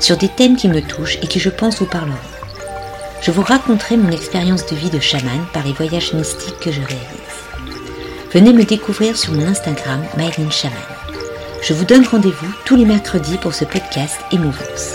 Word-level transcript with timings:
sur 0.00 0.16
des 0.16 0.28
thèmes 0.28 0.56
qui 0.56 0.68
me 0.68 0.80
touchent 0.80 1.18
et 1.22 1.26
qui 1.26 1.38
je 1.38 1.50
pense 1.50 1.78
vous 1.78 1.86
parleront. 1.86 2.16
Je 3.22 3.30
vous 3.30 3.42
raconterai 3.42 3.96
mon 3.96 4.10
expérience 4.10 4.66
de 4.66 4.74
vie 4.74 4.90
de 4.90 4.98
chaman 4.98 5.46
par 5.52 5.64
les 5.64 5.74
voyages 5.74 6.14
mystiques 6.14 6.58
que 6.58 6.72
je 6.72 6.80
réalise. 6.80 7.30
Venez 8.32 8.52
me 8.52 8.64
découvrir 8.64 9.16
sur 9.16 9.32
mon 9.32 9.46
Instagram 9.46 10.02
Myline 10.16 10.50
Chaman. 10.50 10.78
Je 11.62 11.74
vous 11.74 11.84
donne 11.84 12.06
rendez-vous 12.06 12.52
tous 12.64 12.76
les 12.76 12.86
mercredis 12.86 13.36
pour 13.36 13.54
ce 13.54 13.66
podcast 13.66 14.16
Émouvance. 14.32 14.94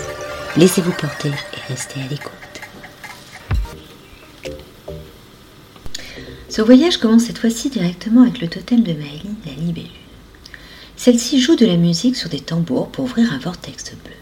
Laissez-vous 0.58 0.94
porter 0.94 1.30
et 1.30 1.72
restez 1.72 2.00
à 2.02 2.08
l'écoute. 2.10 2.32
Ce 6.50 6.62
voyage 6.62 6.98
commence 6.98 7.26
cette 7.26 7.38
fois-ci 7.38 7.70
directement 7.70 8.24
avec 8.24 8.40
le 8.40 8.48
totem 8.48 8.82
de 8.82 8.94
Maëline, 8.94 9.36
la 9.46 9.52
libellule. 9.52 9.90
Celle-ci 10.96 11.42
joue 11.42 11.58
de 11.58 11.66
la 11.66 11.76
musique 11.76 12.16
sur 12.16 12.30
des 12.30 12.40
tambours 12.40 12.90
pour 12.90 13.04
ouvrir 13.04 13.32
un 13.34 13.38
vortex 13.38 13.92
bleu. 14.04 14.14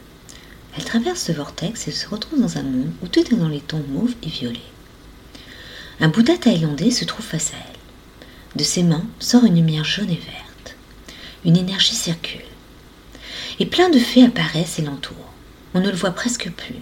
Elle 0.76 0.86
traverse 0.86 1.22
ce 1.22 1.32
vortex 1.32 1.88
et 1.88 1.92
se 1.92 2.08
retrouve 2.08 2.42
dans 2.42 2.58
un 2.58 2.64
monde 2.64 2.92
où 3.04 3.08
tout 3.08 3.20
est 3.20 3.38
dans 3.38 3.50
les 3.50 3.60
tons 3.60 3.84
mauves 3.90 4.16
et 4.24 4.30
violets. 4.30 4.60
Un 6.00 6.08
Bouddha 6.08 6.38
thaïlandais 6.38 6.92
se 6.92 7.06
trouve 7.06 7.26
face 7.26 7.52
à 7.52 7.58
elle. 7.58 8.58
De 8.60 8.64
ses 8.64 8.84
mains 8.84 9.06
sort 9.20 9.46
une 9.46 9.56
lumière 9.56 9.84
jaune 9.84 10.10
et 10.10 10.16
verte. 10.16 10.76
Une 11.46 11.58
énergie 11.58 11.96
circule. 11.96 12.42
Et 13.60 13.66
plein 13.66 13.90
de 13.90 14.00
fées 14.00 14.24
apparaissent 14.24 14.80
et 14.80 14.84
l'entourent. 14.84 15.34
On 15.76 15.80
ne 15.80 15.90
le 15.90 15.96
voit 15.96 16.12
presque 16.12 16.50
plus. 16.52 16.76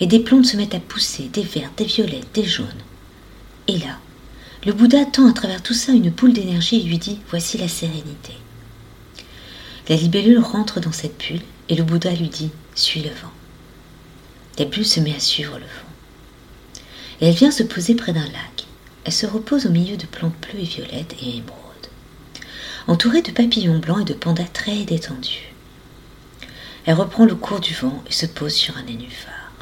Et 0.00 0.06
des 0.06 0.20
plantes 0.20 0.46
se 0.46 0.56
mettent 0.56 0.74
à 0.74 0.80
pousser, 0.80 1.28
des 1.32 1.42
vertes, 1.42 1.78
des 1.78 1.84
violettes, 1.84 2.32
des 2.34 2.44
jaunes. 2.44 2.66
Et 3.68 3.78
là, 3.78 3.98
le 4.66 4.72
Bouddha 4.72 5.04
tend 5.04 5.28
à 5.28 5.32
travers 5.32 5.62
tout 5.62 5.74
ça 5.74 5.92
une 5.92 6.10
boule 6.10 6.32
d'énergie 6.32 6.80
et 6.80 6.82
lui 6.82 6.98
dit 6.98 7.20
Voici 7.28 7.58
la 7.58 7.68
sérénité. 7.68 8.32
La 9.88 9.96
libellule 9.96 10.40
rentre 10.40 10.80
dans 10.80 10.92
cette 10.92 11.18
bulle 11.18 11.42
et 11.68 11.74
le 11.74 11.84
Bouddha 11.84 12.10
lui 12.12 12.28
dit 12.28 12.50
Suis 12.74 13.02
le 13.02 13.10
vent. 13.10 13.30
La 14.58 14.64
bulle 14.64 14.84
se 14.84 14.98
met 14.98 15.14
à 15.14 15.20
suivre 15.20 15.58
le 15.58 15.64
vent. 15.64 16.80
Elle 17.20 17.34
vient 17.34 17.52
se 17.52 17.62
poser 17.62 17.94
près 17.94 18.12
d'un 18.12 18.24
lac. 18.24 18.66
Elle 19.04 19.12
se 19.12 19.26
repose 19.26 19.66
au 19.66 19.70
milieu 19.70 19.96
de 19.96 20.06
plantes 20.06 20.34
bleues 20.40 20.60
et 20.60 20.64
violettes 20.64 21.14
et 21.22 21.36
émeraudes, 21.36 21.88
entourée 22.88 23.22
de 23.22 23.30
papillons 23.30 23.78
blancs 23.78 24.00
et 24.00 24.12
de 24.12 24.14
pandas 24.14 24.48
très 24.52 24.84
détendus. 24.84 25.52
Elle 26.86 26.94
reprend 26.94 27.26
le 27.26 27.36
cours 27.36 27.60
du 27.60 27.74
vent 27.74 28.02
et 28.08 28.12
se 28.12 28.26
pose 28.26 28.54
sur 28.54 28.76
un 28.76 28.82
nénuphar. 28.82 29.52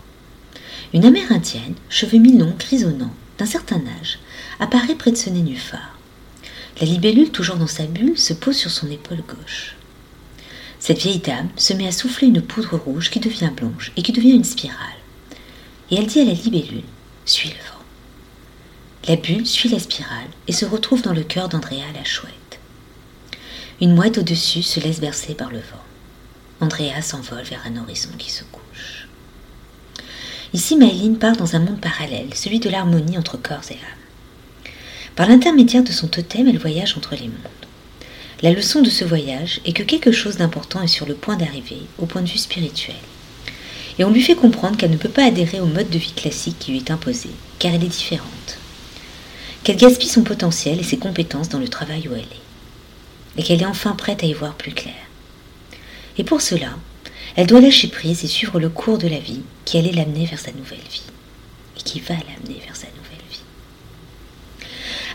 Une 0.94 1.04
amérindienne, 1.04 1.74
cheveux 1.90 2.18
mi-longs, 2.18 2.56
grisonnants, 2.58 3.14
d'un 3.36 3.46
certain 3.46 3.82
âge, 4.00 4.20
apparaît 4.58 4.94
près 4.94 5.12
de 5.12 5.16
ce 5.16 5.28
nénuphar. 5.28 5.98
La 6.80 6.86
libellule, 6.86 7.30
toujours 7.30 7.56
dans 7.56 7.66
sa 7.66 7.84
bulle, 7.84 8.18
se 8.18 8.32
pose 8.32 8.56
sur 8.56 8.70
son 8.70 8.90
épaule 8.90 9.22
gauche. 9.28 9.76
Cette 10.82 10.98
vieille 10.98 11.20
dame 11.20 11.48
se 11.54 11.74
met 11.74 11.86
à 11.86 11.92
souffler 11.92 12.26
une 12.26 12.42
poudre 12.42 12.76
rouge 12.76 13.08
qui 13.08 13.20
devient 13.20 13.52
blanche 13.56 13.92
et 13.96 14.02
qui 14.02 14.10
devient 14.10 14.32
une 14.32 14.42
spirale. 14.42 14.98
Et 15.92 15.94
elle 15.94 16.08
dit 16.08 16.18
à 16.18 16.24
la 16.24 16.32
libellule 16.32 16.82
Suis 17.24 17.50
le 17.50 17.54
vent. 17.54 17.84
La 19.06 19.14
bulle 19.14 19.46
suit 19.46 19.68
la 19.68 19.78
spirale 19.78 20.26
et 20.48 20.52
se 20.52 20.64
retrouve 20.64 21.02
dans 21.02 21.12
le 21.12 21.22
cœur 21.22 21.48
d'Andrea 21.48 21.84
la 21.94 22.02
chouette. 22.02 22.58
Une 23.80 23.94
mouette 23.94 24.18
au-dessus 24.18 24.64
se 24.64 24.80
laisse 24.80 24.98
bercer 24.98 25.34
par 25.34 25.50
le 25.52 25.58
vent. 25.58 25.84
Andrea 26.60 27.00
s'envole 27.00 27.44
vers 27.44 27.64
un 27.64 27.76
horizon 27.76 28.10
qui 28.18 28.32
se 28.32 28.42
couche. 28.42 29.06
Ici, 30.52 30.76
Maëline 30.76 31.16
part 31.16 31.36
dans 31.36 31.54
un 31.54 31.60
monde 31.60 31.80
parallèle, 31.80 32.34
celui 32.34 32.58
de 32.58 32.68
l'harmonie 32.68 33.18
entre 33.18 33.36
corps 33.40 33.70
et 33.70 33.74
âme. 33.74 34.72
Par 35.14 35.28
l'intermédiaire 35.28 35.84
de 35.84 35.92
son 35.92 36.08
totem, 36.08 36.48
elle 36.48 36.58
voyage 36.58 36.96
entre 36.96 37.14
les 37.14 37.28
mondes. 37.28 37.61
La 38.42 38.50
leçon 38.50 38.82
de 38.82 38.90
ce 38.90 39.04
voyage 39.04 39.60
est 39.64 39.72
que 39.72 39.84
quelque 39.84 40.10
chose 40.10 40.38
d'important 40.38 40.82
est 40.82 40.88
sur 40.88 41.06
le 41.06 41.14
point 41.14 41.36
d'arriver 41.36 41.78
au 41.98 42.06
point 42.06 42.22
de 42.22 42.28
vue 42.28 42.38
spirituel. 42.38 42.96
Et 44.00 44.04
on 44.04 44.10
lui 44.10 44.20
fait 44.20 44.34
comprendre 44.34 44.76
qu'elle 44.76 44.90
ne 44.90 44.96
peut 44.96 45.08
pas 45.08 45.26
adhérer 45.26 45.60
au 45.60 45.66
mode 45.66 45.90
de 45.90 45.98
vie 45.98 46.10
classique 46.10 46.56
qui 46.58 46.72
lui 46.72 46.78
est 46.78 46.90
imposé, 46.90 47.28
car 47.60 47.72
elle 47.72 47.84
est 47.84 47.86
différente. 47.86 48.58
Qu'elle 49.62 49.76
gaspille 49.76 50.08
son 50.08 50.24
potentiel 50.24 50.80
et 50.80 50.82
ses 50.82 50.96
compétences 50.96 51.50
dans 51.50 51.60
le 51.60 51.68
travail 51.68 52.08
où 52.08 52.14
elle 52.14 52.20
est. 52.20 53.38
Et 53.38 53.44
qu'elle 53.44 53.62
est 53.62 53.66
enfin 53.66 53.92
prête 53.92 54.24
à 54.24 54.26
y 54.26 54.32
voir 54.32 54.54
plus 54.54 54.72
clair. 54.72 54.94
Et 56.18 56.24
pour 56.24 56.40
cela, 56.40 56.70
elle 57.36 57.46
doit 57.46 57.60
lâcher 57.60 57.86
prise 57.86 58.24
et 58.24 58.28
suivre 58.28 58.58
le 58.58 58.70
cours 58.70 58.98
de 58.98 59.06
la 59.06 59.20
vie 59.20 59.42
qui 59.64 59.78
allait 59.78 59.92
l'amener 59.92 60.26
vers 60.26 60.40
sa 60.40 60.50
nouvelle 60.50 60.78
vie. 60.90 61.02
Et 61.78 61.82
qui 61.82 62.00
va 62.00 62.14
l'amener 62.14 62.60
vers 62.66 62.74
sa 62.74 62.88
nouvelle 62.88 63.02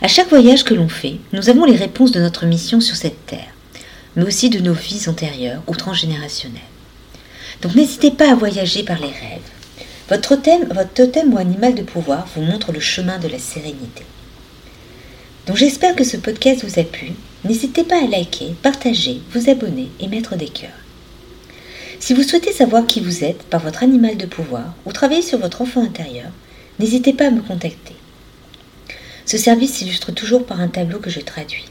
à 0.02 0.08
chaque 0.08 0.30
voyage 0.30 0.64
que 0.64 0.74
l'on 0.74 0.90
fait, 0.90 1.18
nous 1.34 1.50
avons 1.50 1.66
les 1.66 1.76
réponses 1.76 2.12
de 2.12 2.20
notre 2.20 2.46
mission 2.46 2.80
sur 2.80 2.96
cette 2.96 3.26
terre, 3.26 3.54
mais 4.16 4.24
aussi 4.24 4.50
de 4.50 4.60
nos 4.60 4.74
vies 4.74 5.08
antérieures 5.08 5.64
ou 5.68 5.76
transgénérationnelles. 5.76 6.62
Donc 7.62 7.76
n'hésitez 7.76 8.12
pas 8.12 8.32
à 8.32 8.36
voyager 8.36 8.84
par 8.84 9.00
les 9.00 9.08
rêves. 9.08 9.42
Votre 10.10 10.36
totem, 10.36 10.66
votre 10.72 10.94
totem 10.94 11.34
ou 11.34 11.38
animal 11.38 11.74
de 11.74 11.82
pouvoir 11.82 12.28
vous 12.36 12.42
montre 12.42 12.72
le 12.72 12.80
chemin 12.80 13.18
de 13.18 13.28
la 13.28 13.40
sérénité. 13.40 14.04
Donc 15.48 15.58
j'espère 15.58 15.96
que 15.96 16.04
ce 16.04 16.18
podcast 16.18 16.64
vous 16.64 16.80
a 16.80 16.84
plu. 16.84 17.14
N'hésitez 17.44 17.84
pas 17.84 18.04
à 18.04 18.08
liker, 18.08 18.56
partager, 18.62 19.22
vous 19.32 19.50
abonner 19.50 19.90
et 20.00 20.08
mettre 20.08 20.36
des 20.36 20.50
cœurs. 20.50 20.70
Si 22.00 22.14
vous 22.14 22.24
souhaitez 22.24 22.52
savoir 22.52 22.86
qui 22.86 23.00
vous 23.00 23.24
êtes 23.24 23.44
par 23.44 23.62
votre 23.62 23.82
animal 23.82 24.18
de 24.18 24.26
pouvoir 24.26 24.76
ou 24.86 24.92
travailler 24.92 25.22
sur 25.22 25.40
votre 25.40 25.62
enfant 25.62 25.84
intérieur, 25.84 26.30
n'hésitez 26.80 27.14
pas 27.14 27.28
à 27.28 27.32
me 27.32 27.42
contacter. 27.42 27.96
Ce 29.28 29.38
service 29.38 29.74
s'illustre 29.74 30.14
toujours 30.14 30.46
par 30.46 30.62
un 30.62 30.70
tableau 30.70 31.00
que 31.00 31.10
je 31.10 31.20
traduis. 31.20 31.66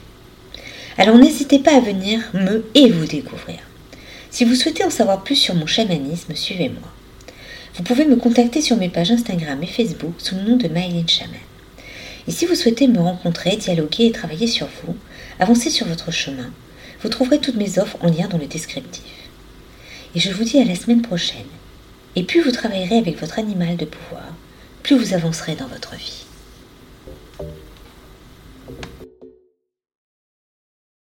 Alors 0.99 1.17
n'hésitez 1.17 1.59
pas 1.59 1.75
à 1.75 1.81
venir 1.81 2.21
me 2.34 2.67
et 2.75 2.91
vous 2.91 3.06
découvrir. 3.06 3.61
Si 4.31 4.44
vous 4.44 4.55
souhaitez 4.55 4.84
en 4.84 4.91
savoir 4.91 5.25
plus 5.25 5.37
sur 5.37 5.55
mon 5.55 5.65
chamanisme, 5.65 6.34
suivez-moi. 6.34 6.87
Vous 7.75 7.83
pouvez 7.83 8.05
me 8.05 8.17
contacter 8.17 8.61
sur 8.61 8.77
mes 8.77 8.91
pages 8.91 9.11
Instagram 9.11 9.62
et 9.62 9.67
Facebook 9.67 10.12
sous 10.19 10.34
le 10.34 10.43
nom 10.43 10.56
de 10.56 10.69
Mylene 10.69 11.09
Chaman. 11.09 11.41
Et 12.28 12.31
si 12.31 12.44
vous 12.44 12.55
souhaitez 12.55 12.89
me 12.89 13.00
rencontrer, 13.00 13.56
dialoguer 13.56 14.05
et 14.05 14.12
travailler 14.12 14.49
sur 14.49 14.69
vous, 14.84 14.94
avancer 15.41 15.71
sur 15.71 15.87
votre 15.87 16.11
chemin, 16.11 16.53
vous 17.03 17.09
trouverez 17.09 17.38
toutes 17.38 17.56
mes 17.56 17.78
offres 17.78 17.97
en 18.03 18.11
lien 18.11 18.28
dans 18.28 18.37
le 18.37 18.49
descriptif. 18.49 19.03
Et 20.15 20.21
je 20.21 20.31
vous 20.31 20.44
dis 20.44 20.61
à 20.61 20.65
la 20.65 20.75
semaine 20.75 21.00
prochaine. 21.00 21.49
Et 22.17 22.23
plus 22.23 22.43
vous 22.43 22.53
travaillerez 22.53 22.99
avec 22.99 23.19
votre 23.19 23.38
animal 23.38 23.78
de 23.78 23.87
pouvoir, 23.87 24.34
plus 24.83 24.99
vous 24.99 25.15
avancerez 25.15 25.55
dans 25.55 25.69
votre 25.69 25.97
vie. 25.97 26.25